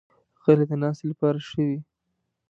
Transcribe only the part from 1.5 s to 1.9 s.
وي.